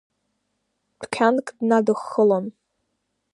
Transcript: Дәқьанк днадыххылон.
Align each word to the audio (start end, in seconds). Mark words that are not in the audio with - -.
Дәқьанк 0.99 1.47
днадыххылон. 1.57 2.45